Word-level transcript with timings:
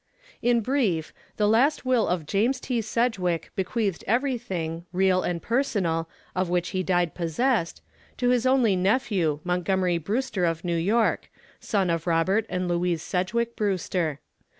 In 0.41 0.61
brief, 0.61 1.13
the 1.37 1.47
last 1.47 1.85
will 1.85 2.07
of 2.07 2.25
James 2.25 2.59
T. 2.59 2.81
Sedgwick 2.81 3.51
bequeathed 3.55 4.03
everything, 4.07 4.83
real 4.91 5.21
and 5.21 5.39
personal, 5.39 6.09
of 6.35 6.49
which 6.49 6.69
he 6.69 6.81
died 6.81 7.13
possessed, 7.13 7.83
to 8.17 8.29
his 8.29 8.47
only 8.47 8.75
nephew, 8.75 9.41
Montgomery 9.43 9.99
Brewster 9.99 10.43
of 10.43 10.65
New 10.65 10.75
York, 10.75 11.29
son 11.59 11.91
of 11.91 12.07
Robert 12.07 12.47
and 12.49 12.67
Louise 12.67 13.03
Sedgwick 13.03 13.55
Brewster. 13.55 14.19